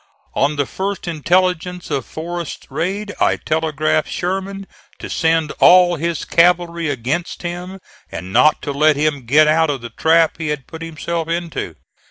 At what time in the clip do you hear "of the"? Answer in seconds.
9.69-9.91